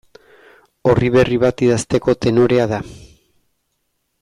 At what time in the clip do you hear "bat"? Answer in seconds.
1.43-1.61